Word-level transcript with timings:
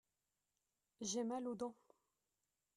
J'ai 1.01 1.23
mal 1.23 1.47
aux 1.47 1.53
dents. 1.53 1.75